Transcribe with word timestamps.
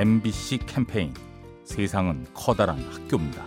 MBC 0.00 0.60
캠페인 0.64 1.12
세상은 1.62 2.26
커다란 2.32 2.78
학교입니다. 2.90 3.44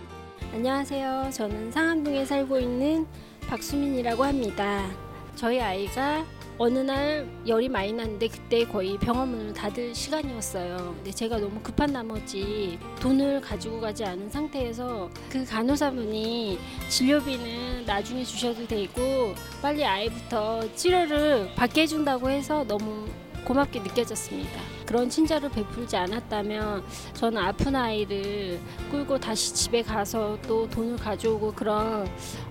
안녕하세요. 0.52 1.30
저는 1.32 1.72
상암동에 1.72 2.24
살고 2.24 2.60
있는 2.60 3.08
박수민이라고 3.48 4.22
합니다. 4.22 4.88
저희 5.34 5.60
아이가 5.60 6.24
어느 6.56 6.78
날 6.78 7.26
열이 7.44 7.68
많이 7.68 7.92
났는데 7.92 8.28
그때 8.28 8.64
거의 8.64 8.96
병원 8.98 9.30
문을 9.30 9.52
닫을 9.52 9.96
시간이었어요. 9.96 10.94
근데 10.94 11.10
제가 11.10 11.38
너무 11.38 11.58
급한 11.60 11.92
나머지 11.92 12.78
돈을 13.00 13.40
가지고 13.40 13.80
가지 13.80 14.04
않은 14.04 14.30
상태에서 14.30 15.10
그 15.28 15.44
간호사분이 15.44 16.60
진료비는 16.88 17.84
나중에 17.84 18.22
주셔도 18.22 18.64
되고 18.64 19.34
빨리 19.60 19.84
아이부터 19.84 20.72
치료를 20.76 21.52
받게 21.56 21.82
해준다고 21.82 22.30
해서 22.30 22.62
너무 22.62 23.08
고맙게 23.44 23.80
느껴졌습니다. 23.80 24.73
그런 24.86 25.08
친절을 25.08 25.50
베풀지 25.50 25.96
않았다면 25.96 26.84
저는 27.14 27.42
아픈 27.42 27.74
아이를 27.74 28.60
끌고 28.90 29.18
다시 29.18 29.54
집에 29.54 29.82
가서 29.82 30.38
또 30.46 30.68
돈을 30.70 30.96
가져오고 30.96 31.52
그런 31.54 32.08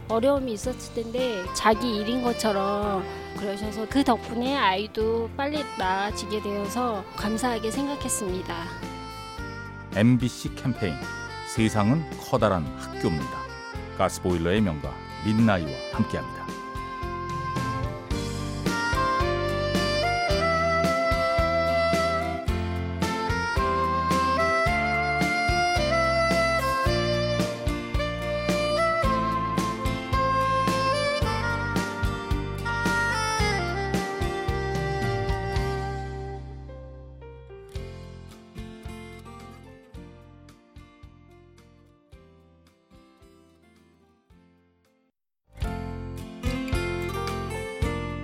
어려움이 0.08 0.54
있었을 0.54 0.94
텐데 0.94 1.44
자기 1.56 1.98
일인 1.98 2.24
것처럼 2.24 3.04
그러셔서 3.38 3.88
그 3.90 4.04
덕분에 4.04 4.56
아이도 4.56 5.30
빨리 5.36 5.64
나아지게 5.78 6.42
되어서 6.42 7.04
감사하게 7.16 7.72
생각했습니다. 7.72 8.56
MBC 9.96 10.56
캠페인 10.56 10.96
세상은 11.48 12.04
커다란 12.20 12.66
학교입니다. 12.78 13.44
가스보일러의 13.98 14.62
명가 14.62 14.92
민나이와 15.26 15.70
함께합니다. 15.94 16.53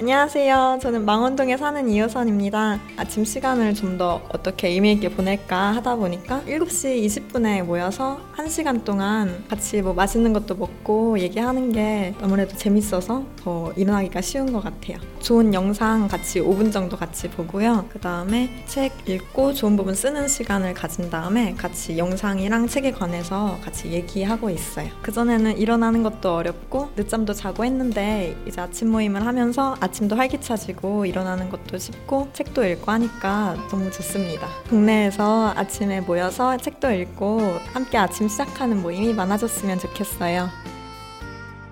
안녕하세요. 0.00 0.78
저는 0.80 1.04
망원동에 1.04 1.56
사는 1.56 1.88
이효선입니다. 1.88 2.78
아침 2.96 3.24
시간을 3.24 3.74
좀 3.74 3.98
더 3.98 4.20
어떻게 4.28 4.68
의미 4.68 4.92
있게 4.92 5.08
보낼까 5.08 5.74
하다 5.74 5.96
보니까 5.96 6.42
7시 6.46 7.04
20분에 7.04 7.64
모여서 7.64 8.20
1시간 8.36 8.84
동안 8.84 9.44
같이 9.48 9.82
뭐 9.82 9.92
맛있는 9.92 10.32
것도 10.32 10.54
먹고 10.54 11.18
얘기하는 11.18 11.72
게 11.72 12.14
아무래도 12.22 12.54
재밌어서 12.56 13.24
더 13.42 13.72
일어나기가 13.74 14.20
쉬운 14.20 14.52
것 14.52 14.62
같아요. 14.62 14.98
좋은 15.18 15.52
영상 15.52 16.06
같이 16.06 16.40
5분 16.40 16.70
정도 16.70 16.96
같이 16.96 17.28
보고요. 17.28 17.86
그 17.90 17.98
다음에 17.98 18.62
책 18.66 18.92
읽고 19.08 19.52
좋은 19.54 19.76
부분 19.76 19.96
쓰는 19.96 20.28
시간을 20.28 20.74
가진 20.74 21.10
다음에 21.10 21.54
같이 21.54 21.98
영상이랑 21.98 22.68
책에 22.68 22.92
관해서 22.92 23.58
같이 23.64 23.90
얘기하고 23.90 24.48
있어요. 24.48 24.90
그전에는 25.02 25.58
일어나는 25.58 26.04
것도 26.04 26.36
어렵고 26.36 26.90
늦잠도 26.94 27.32
자고 27.32 27.64
했는데 27.64 28.36
이제 28.46 28.60
아침 28.60 28.92
모임을 28.92 29.26
하면서 29.26 29.76
아침도 29.88 30.16
활기차지고 30.16 31.06
일어나는 31.06 31.48
것도 31.48 31.78
쉽고 31.78 32.28
책도 32.32 32.64
읽고 32.64 32.92
하니까 32.92 33.56
너무 33.70 33.90
좋습니다. 33.90 34.48
동네에서 34.68 35.54
아침에 35.56 36.00
모여서 36.00 36.56
책도 36.56 36.90
읽고 36.90 37.40
함께 37.72 37.96
아침 37.98 38.28
시작하는 38.28 38.82
모임이 38.82 39.14
많아졌으면 39.14 39.78
좋겠어요. 39.78 40.48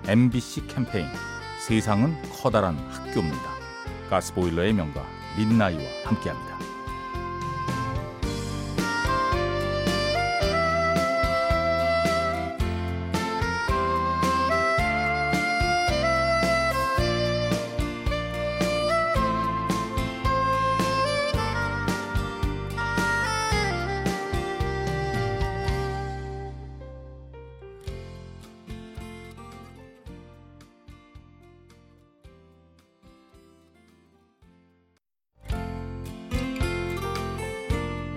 MBC 0.07 0.67
캠페인 0.67 1.07
세상은 1.59 2.15
커다란 2.31 2.77
학교입니다. 2.89 3.57
가스보일러의 4.09 4.73
명가 4.73 5.05
민나이와 5.37 5.83
함께합니다. 6.05 6.57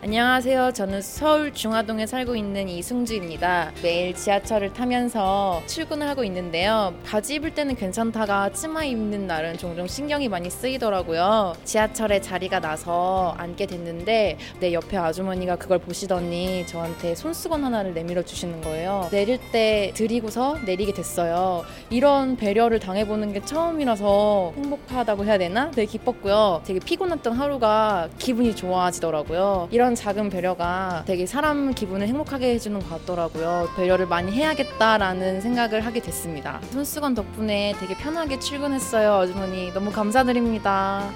안녕하세요. 0.00 0.74
저는 0.74 1.02
서울 1.02 1.52
중화동에 1.52 2.06
살고 2.06 2.36
있는 2.36 2.68
이승주입니다. 2.68 3.72
매일 3.82 4.14
지하철을 4.14 4.72
타면서 4.72 5.60
출근을 5.66 6.08
하고 6.08 6.22
있는데요. 6.22 6.94
바지 7.04 7.34
입을 7.34 7.52
때는 7.52 7.74
괜찮다가 7.74 8.52
치마 8.52 8.84
입는 8.84 9.26
날은 9.26 9.58
종종 9.58 9.88
신경이 9.88 10.28
많이 10.28 10.50
쓰이더라고요. 10.50 11.54
지하철에 11.64 12.20
자리가 12.20 12.60
나서 12.60 13.34
앉게 13.38 13.66
됐는데 13.66 14.38
내 14.60 14.72
옆에 14.72 14.96
아주머니가 14.96 15.56
그걸 15.56 15.80
보시더니 15.80 16.64
저한테 16.68 17.16
손수건 17.16 17.64
하나를 17.64 17.92
내밀어 17.92 18.22
주시는 18.22 18.60
거예요. 18.60 19.08
내릴 19.10 19.40
때 19.50 19.90
드리고서 19.96 20.58
내리게 20.64 20.92
됐어요. 20.92 21.64
이런 21.90 22.36
배려를 22.36 22.78
당해보는 22.78 23.32
게 23.32 23.44
처음이라서 23.44 24.52
행복하다고 24.54 25.24
해야 25.24 25.38
되나? 25.38 25.72
되게 25.72 25.90
기뻤고요. 25.90 26.62
되게 26.64 26.78
피곤했던 26.78 27.32
하루가 27.32 28.08
기분이 28.18 28.54
좋아지더라고요. 28.54 29.66
이런 29.72 29.87
작은 29.94 30.30
배려가 30.30 31.04
되게 31.06 31.26
사람 31.26 31.74
기분을 31.74 32.08
행복하게 32.08 32.54
해주는 32.54 32.78
것 32.80 32.88
같더라고요. 32.88 33.68
배려를 33.76 34.06
많이 34.06 34.32
해야겠다라는 34.32 35.40
생각을 35.40 35.84
하게 35.84 36.00
됐습니다. 36.00 36.60
손수건 36.70 37.14
덕분에 37.14 37.74
되게 37.80 37.96
편하게 37.96 38.38
출근했어요. 38.38 39.12
아주머니 39.14 39.72
너무 39.72 39.90
감사드립니다. 39.92 41.10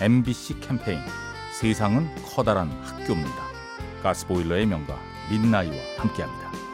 MBC 0.00 0.60
캠페인 0.60 1.00
세상은 1.60 2.08
커다란 2.24 2.70
학교입니다. 2.82 3.46
가스보일러의 4.02 4.66
명가 4.66 4.96
민나이와 5.30 5.74
함께합니다. 5.98 6.65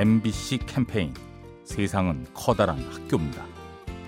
MBC 0.00 0.60
캠페인 0.64 1.12
세상은 1.62 2.24
커다란 2.32 2.78
학교입니다. 2.90 3.44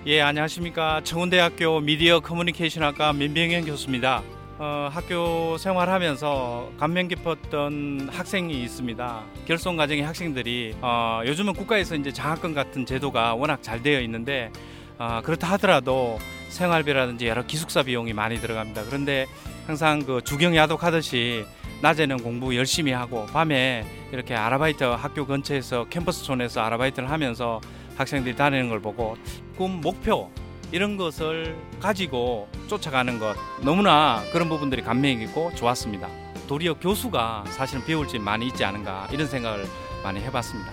예, 0.07 0.21
안녕하십니까. 0.21 1.01
청운대학교 1.03 1.81
미디어 1.81 2.19
커뮤니케이션학과 2.19 3.13
민병현 3.13 3.65
교수입니다. 3.65 4.23
어, 4.57 4.89
학교 4.91 5.55
생활하면서 5.59 6.71
감명 6.79 7.07
깊었던 7.09 8.09
학생이 8.11 8.63
있습니다. 8.63 9.23
결손 9.45 9.77
과정의 9.77 10.03
학생들이 10.03 10.77
어, 10.81 11.21
요즘은 11.27 11.53
국가에서 11.53 11.93
이제 11.93 12.11
장학금 12.11 12.55
같은 12.55 12.87
제도가 12.87 13.35
워낙 13.35 13.61
잘 13.61 13.83
되어 13.83 14.01
있는데 14.01 14.51
어, 14.97 15.21
그렇다 15.23 15.51
하더라도 15.51 16.17
생활비라든지 16.49 17.27
여러 17.27 17.45
기숙사 17.45 17.83
비용이 17.83 18.13
많이 18.13 18.41
들어갑니다. 18.41 18.85
그런데 18.85 19.27
항상 19.67 19.99
그 19.99 20.21
주경야독하듯이 20.23 21.45
낮에는 21.83 22.23
공부 22.23 22.55
열심히 22.55 22.93
하고 22.93 23.25
밤에 23.25 23.85
이렇게 24.13 24.33
아르바이트 24.33 24.85
학교 24.85 25.25
근처에서 25.25 25.83
캠퍼스촌에서 25.89 26.61
아르바이트를 26.61 27.11
하면서 27.11 27.59
학생들이 27.97 28.37
다니는 28.37 28.69
걸 28.69 28.81
보고 28.81 29.17
꿈 29.57 29.81
목표 29.81 30.31
이런 30.71 30.95
것을 30.95 31.57
가지고 31.81 32.47
쫓아가는 32.69 33.19
것 33.19 33.35
너무나 33.61 34.23
그런 34.31 34.47
부분들이 34.47 34.81
감명 34.81 35.19
깊고 35.19 35.55
좋았습니다. 35.55 36.07
도리어 36.47 36.75
교수가 36.75 37.43
사실은 37.49 37.83
배울 37.83 38.07
점이 38.07 38.23
많이 38.23 38.47
있지 38.47 38.63
않은가 38.63 39.09
이런 39.11 39.27
생각을 39.27 39.65
많이 40.03 40.21
해봤습니다. 40.21 40.71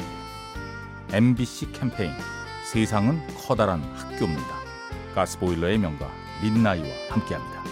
MBC 1.12 1.72
캠페인 1.72 2.12
세상은 2.72 3.20
커다란 3.36 3.82
학교입니다. 3.96 4.60
가스보일러의 5.16 5.76
명가 5.78 6.08
민나이와 6.40 6.86
함께합니다. 7.08 7.69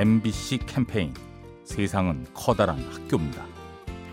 MBC 0.00 0.60
캠페인 0.64 1.12
세상은 1.62 2.24
커다란 2.32 2.78
학교입니다. 2.90 3.44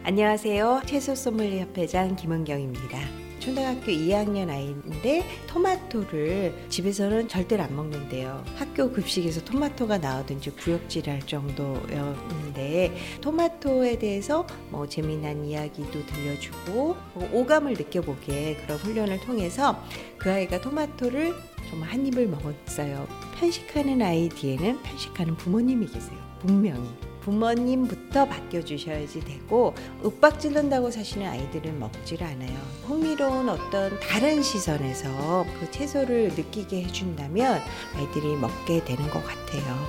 안녕하세요. 0.03 0.81
채소 0.85 1.15
소믈리에 1.15 1.61
협회장 1.61 2.13
김은경입니다. 2.13 2.99
초등학교 3.39 3.85
2학년 3.85 4.49
아이인데 4.49 5.23
토마토를 5.47 6.65
집에서는 6.67 7.29
절대로 7.29 7.63
안 7.63 7.73
먹는데요. 7.73 8.43
학교 8.57 8.91
급식에서 8.91 9.45
토마토가 9.45 9.99
나오든지 9.99 10.49
구역질 10.57 11.09
할 11.09 11.21
정도였는데 11.21 12.97
토마토에 13.21 13.97
대해서 13.97 14.45
뭐 14.69 14.89
재미난 14.89 15.45
이야기도 15.45 16.05
들려주고 16.05 16.97
뭐 17.13 17.29
오감을 17.31 17.75
느껴보게 17.75 18.57
그런 18.57 18.77
훈련을 18.77 19.21
통해서 19.21 19.81
그 20.17 20.29
아이가 20.29 20.59
토마토를 20.59 21.33
정말 21.69 21.89
한 21.91 22.05
입을 22.05 22.27
먹었어요. 22.27 23.26
편식하는 23.39 24.01
아이 24.01 24.29
뒤에는 24.29 24.81
편식하는 24.81 25.37
부모님이 25.37 25.87
계세요. 25.87 26.17
분명히. 26.39 26.89
부모님부터 27.21 28.25
바뀌어주셔야지 28.25 29.19
되고 29.19 29.75
윽박 30.03 30.39
지른다고 30.39 30.89
사시는 30.89 31.27
아이들은 31.27 31.77
먹질 31.77 32.23
않아요. 32.23 32.57
흥미로운 32.85 33.49
어떤 33.49 33.99
다른 33.99 34.41
시선에서 34.41 35.45
그 35.59 35.69
채소를 35.69 36.29
느끼게 36.29 36.85
해준다면 36.85 37.61
아이들이 37.95 38.33
먹게 38.37 38.83
되는 38.85 39.09
것 39.09 39.21
같아요. 39.25 39.87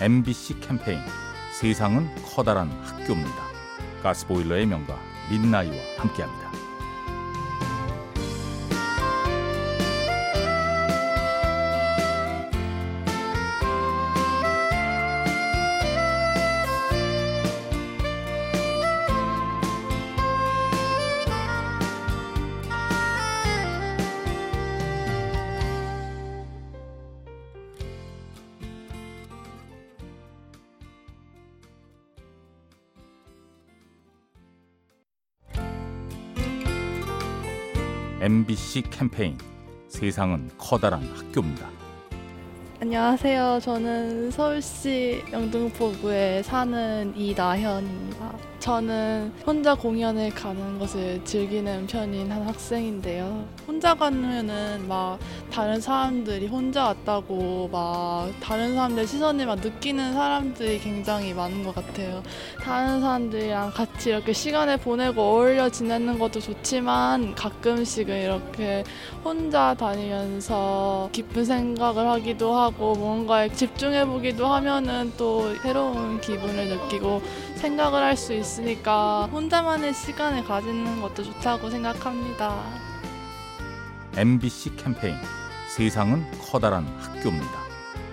MBC 0.00 0.60
캠페인 0.60 1.00
세상은 1.58 2.08
커다란 2.26 2.68
학교입니다. 2.82 3.48
가스보일러의 4.02 4.66
명가 4.66 4.98
민나이와 5.30 5.76
함께합니다. 5.96 6.47
MBC 38.28 38.82
캠페인 38.90 39.38
세상은 39.88 40.50
커다란 40.58 41.02
학교입니다. 41.16 41.66
안녕하세요. 42.78 43.58
저는 43.62 44.30
서울시 44.30 45.22
영등포구에 45.32 46.42
사는 46.42 47.14
이나현입니다. 47.16 48.36
저는 48.68 49.32
혼자 49.46 49.74
공연을 49.74 50.28
가는 50.34 50.78
것을 50.78 51.24
즐기는 51.24 51.86
편인 51.86 52.30
한 52.30 52.42
학생인데요. 52.42 53.46
혼자 53.66 53.94
가면은 53.94 54.86
막 54.86 55.18
다른 55.50 55.80
사람들이 55.80 56.48
혼자 56.48 56.84
왔다고 56.84 57.70
막 57.72 58.30
다른 58.40 58.74
사람들 58.74 59.06
시선을 59.06 59.46
막 59.46 59.58
느끼는 59.60 60.12
사람들이 60.12 60.80
굉장히 60.80 61.32
많은 61.32 61.64
것 61.64 61.74
같아요. 61.74 62.22
다른 62.62 63.00
사람들이랑 63.00 63.70
같이 63.70 64.10
이렇게 64.10 64.34
시간을 64.34 64.76
보내고 64.76 65.22
어울려 65.22 65.70
지내는 65.70 66.18
것도 66.18 66.38
좋지만 66.38 67.34
가끔씩은 67.36 68.22
이렇게 68.22 68.84
혼자 69.24 69.74
다니면서 69.78 71.08
깊은 71.12 71.46
생각을 71.46 72.06
하기도 72.06 72.54
하고 72.54 72.92
뭔가에 72.92 73.48
집중해 73.50 74.04
보기도 74.04 74.46
하면은 74.46 75.10
또 75.16 75.54
새로운 75.62 76.20
기분을 76.20 76.68
느끼고 76.68 77.22
생각을 77.56 78.02
할 78.02 78.14
수 78.14 78.34
있 78.34 78.57
으니까 78.58 79.26
혼자만의 79.30 79.94
시간을 79.94 80.44
가지는 80.44 81.00
것도 81.00 81.22
좋다고 81.22 81.70
생각합니다. 81.70 82.64
MBC 84.16 84.76
캠페인 84.76 85.16
세상은 85.68 86.24
커다란 86.40 86.84
학교입니다. 86.98 87.58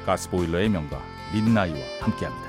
가스보일러의 0.06 0.70
명가 0.70 1.02
민나이와 1.34 1.80
함께합니다. 2.02 2.45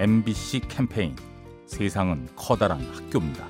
MBC 0.00 0.62
캠페인 0.66 1.14
세상은 1.66 2.26
커다란 2.34 2.80
학교입니다. 2.90 3.46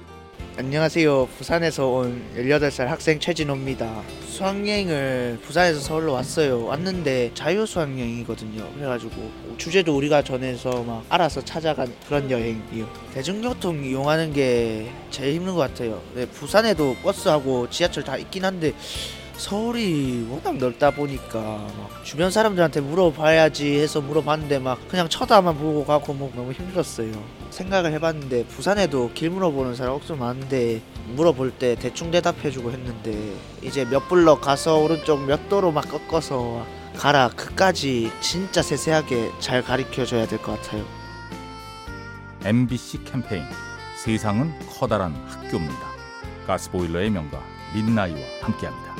안녕하세요. 0.58 1.28
부산에서 1.38 1.86
온 1.86 2.20
18살 2.34 2.86
학생 2.86 3.20
최진호입니다. 3.20 4.02
수학여행을 4.26 5.38
부산에서 5.42 5.78
서울로 5.78 6.12
왔어요. 6.14 6.64
왔는데 6.64 7.30
자유 7.34 7.64
수학여행이거든요. 7.64 8.68
그래가지고 8.74 9.30
주제도 9.58 9.96
우리가 9.96 10.22
전해서 10.22 10.82
막 10.82 11.04
알아서 11.08 11.40
찾아간 11.44 11.94
그런 12.08 12.28
여행이요. 12.28 12.84
대중교통 13.14 13.84
이용하는 13.84 14.32
게 14.32 14.90
제일 15.10 15.36
힘든 15.36 15.54
것 15.54 15.60
같아요. 15.60 16.02
네, 16.16 16.26
부산에도 16.26 16.96
버스하고 16.96 17.70
지하철 17.70 18.02
다 18.02 18.16
있긴 18.16 18.44
한데 18.44 18.74
서울이 19.40 20.26
워낙 20.30 20.58
넓다 20.58 20.90
보니까 20.90 21.40
막 21.40 22.04
주변 22.04 22.30
사람들한테 22.30 22.82
물어봐야지 22.82 23.78
해서 23.80 24.00
물어봤는데 24.02 24.58
막 24.58 24.78
그냥 24.88 25.08
쳐다만 25.08 25.56
보고 25.56 25.84
가고 25.86 26.12
뭐 26.12 26.30
너무 26.36 26.52
힘들었어요. 26.52 27.10
생각을 27.48 27.92
해봤는데 27.94 28.44
부산에도 28.48 29.10
길 29.14 29.30
물어보는 29.30 29.74
사람 29.74 29.94
엄청 29.94 30.18
많은데 30.18 30.82
물어볼 31.16 31.52
때 31.52 31.74
대충 31.74 32.10
대답해주고 32.10 32.70
했는데 32.70 33.34
이제 33.62 33.86
몇 33.86 34.08
블럭 34.08 34.42
가서 34.42 34.78
오른쪽 34.78 35.24
몇 35.24 35.48
도로 35.48 35.72
막 35.72 35.88
꺾어서 35.88 36.66
가라 36.96 37.30
그까지 37.34 38.12
진짜 38.20 38.60
세세하게 38.60 39.30
잘 39.40 39.62
가르쳐줘야 39.62 40.26
될 40.26 40.38
것 40.42 40.60
같아요. 40.60 40.84
MBC 42.44 43.04
캠페인 43.04 43.42
세상은 44.04 44.52
커다란 44.78 45.14
학교입니다. 45.26 45.88
가스보일러의 46.46 47.08
명가 47.10 47.42
민나이와 47.74 48.18
함께합니다. 48.42 48.90